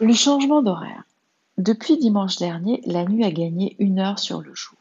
Le 0.00 0.12
changement 0.12 0.60
d'horaire. 0.60 1.04
Depuis 1.56 1.96
dimanche 1.98 2.36
dernier, 2.36 2.82
la 2.84 3.04
nuit 3.04 3.22
a 3.22 3.30
gagné 3.30 3.76
une 3.78 4.00
heure 4.00 4.18
sur 4.18 4.42
le 4.42 4.52
jour. 4.52 4.76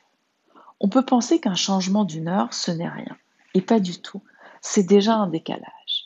On 0.80 0.90
peut 0.90 1.06
penser 1.06 1.40
qu'un 1.40 1.54
changement 1.54 2.04
d'une 2.04 2.28
heure, 2.28 2.52
ce 2.52 2.72
n'est 2.72 2.90
rien. 2.90 3.16
Et 3.54 3.62
pas 3.62 3.80
du 3.80 4.02
tout. 4.02 4.24
C'est 4.62 4.88
déjà 4.88 5.14
un 5.14 5.28
décalage. 5.28 6.06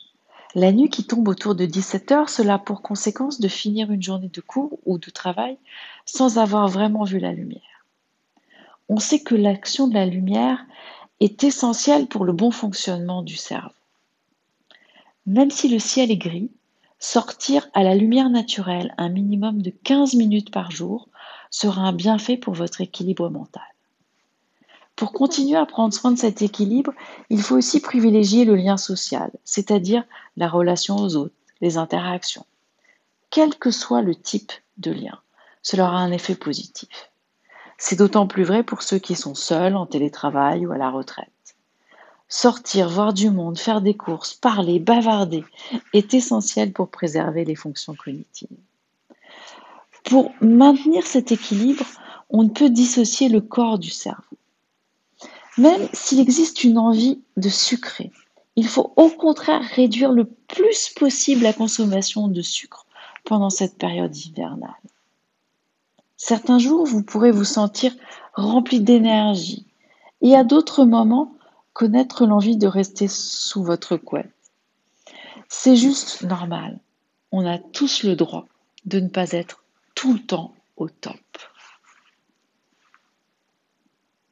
La 0.54 0.72
nuit 0.72 0.90
qui 0.90 1.06
tombe 1.06 1.26
autour 1.26 1.54
de 1.54 1.64
17 1.64 2.12
heures, 2.12 2.28
cela 2.28 2.54
a 2.54 2.58
pour 2.58 2.82
conséquence 2.82 3.40
de 3.40 3.48
finir 3.48 3.90
une 3.90 4.02
journée 4.02 4.28
de 4.28 4.42
cours 4.42 4.78
ou 4.84 4.98
de 4.98 5.08
travail 5.08 5.56
sans 6.04 6.36
avoir 6.36 6.68
vraiment 6.68 7.04
vu 7.04 7.18
la 7.18 7.32
lumière. 7.32 7.62
On 8.90 8.98
sait 8.98 9.20
que 9.20 9.34
l'action 9.34 9.88
de 9.88 9.94
la 9.94 10.04
lumière 10.04 10.66
est 11.20 11.44
essentielle 11.44 12.08
pour 12.08 12.26
le 12.26 12.34
bon 12.34 12.50
fonctionnement 12.50 13.22
du 13.22 13.36
cerveau. 13.36 13.70
Même 15.24 15.50
si 15.50 15.70
le 15.70 15.78
ciel 15.78 16.10
est 16.10 16.18
gris, 16.18 16.50
sortir 16.98 17.68
à 17.74 17.82
la 17.82 17.94
lumière 17.94 18.30
naturelle 18.30 18.94
un 18.98 19.08
minimum 19.08 19.62
de 19.62 19.70
15 19.70 20.14
minutes 20.14 20.50
par 20.50 20.70
jour 20.70 21.08
sera 21.50 21.82
un 21.82 21.92
bienfait 21.92 22.36
pour 22.36 22.54
votre 22.54 22.80
équilibre 22.80 23.30
mental. 23.30 23.62
Pour 24.96 25.12
continuer 25.12 25.56
à 25.56 25.64
prendre 25.64 25.94
soin 25.94 26.10
de 26.10 26.18
cet 26.18 26.42
équilibre, 26.42 26.92
il 27.30 27.40
faut 27.40 27.56
aussi 27.56 27.80
privilégier 27.80 28.44
le 28.44 28.56
lien 28.56 28.76
social, 28.76 29.30
c'est-à-dire 29.44 30.04
la 30.36 30.48
relation 30.48 30.96
aux 30.96 31.14
autres, 31.14 31.34
les 31.60 31.78
interactions. 31.78 32.44
Quel 33.30 33.54
que 33.54 33.70
soit 33.70 34.02
le 34.02 34.16
type 34.16 34.52
de 34.76 34.90
lien, 34.90 35.20
cela 35.62 35.84
aura 35.84 35.98
un 35.98 36.10
effet 36.10 36.34
positif. 36.34 37.10
C'est 37.76 37.96
d'autant 37.96 38.26
plus 38.26 38.42
vrai 38.42 38.64
pour 38.64 38.82
ceux 38.82 38.98
qui 38.98 39.14
sont 39.14 39.36
seuls, 39.36 39.76
en 39.76 39.86
télétravail 39.86 40.66
ou 40.66 40.72
à 40.72 40.78
la 40.78 40.90
retraite. 40.90 41.30
Sortir, 42.28 42.90
voir 42.90 43.14
du 43.14 43.30
monde, 43.30 43.58
faire 43.58 43.80
des 43.80 43.94
courses, 43.94 44.34
parler, 44.34 44.78
bavarder 44.78 45.44
est 45.94 46.12
essentiel 46.12 46.72
pour 46.72 46.88
préserver 46.88 47.44
les 47.44 47.54
fonctions 47.54 47.94
cognitives. 47.94 48.48
Pour 50.04 50.32
maintenir 50.40 51.06
cet 51.06 51.32
équilibre, 51.32 51.84
on 52.28 52.42
ne 52.42 52.50
peut 52.50 52.68
dissocier 52.70 53.28
le 53.28 53.40
corps 53.40 53.78
du 53.78 53.90
cerveau. 53.90 54.36
Même 55.56 55.88
s'il 55.92 56.20
existe 56.20 56.64
une 56.64 56.78
envie 56.78 57.20
de 57.36 57.48
sucrer, 57.48 58.12
il 58.56 58.68
faut 58.68 58.92
au 58.96 59.08
contraire 59.08 59.62
réduire 59.74 60.12
le 60.12 60.24
plus 60.24 60.90
possible 60.90 61.42
la 61.42 61.52
consommation 61.52 62.28
de 62.28 62.42
sucre 62.42 62.86
pendant 63.24 63.50
cette 63.50 63.78
période 63.78 64.16
hivernale. 64.16 64.70
Certains 66.16 66.58
jours, 66.58 66.84
vous 66.84 67.02
pourrez 67.02 67.30
vous 67.30 67.44
sentir 67.44 67.94
rempli 68.34 68.80
d'énergie 68.80 69.64
et 70.20 70.34
à 70.34 70.44
d'autres 70.44 70.84
moments, 70.84 71.32
connaître 71.78 72.26
l'envie 72.26 72.56
de 72.56 72.66
rester 72.66 73.06
sous 73.06 73.62
votre 73.62 73.96
couette. 73.96 74.32
C'est 75.48 75.76
juste 75.76 76.22
normal. 76.24 76.80
On 77.30 77.46
a 77.46 77.58
tous 77.58 78.02
le 78.02 78.16
droit 78.16 78.48
de 78.84 78.98
ne 78.98 79.06
pas 79.06 79.30
être 79.30 79.62
tout 79.94 80.12
le 80.12 80.18
temps 80.18 80.56
au 80.76 80.88
top. 80.88 81.14